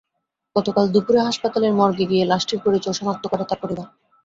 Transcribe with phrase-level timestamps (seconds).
[0.55, 3.87] গতকাল দুপুরে হাসপাতালের মর্গে গিয়ে লাশটির পরিচয় শনাক্ত করে তাঁর পরিবার।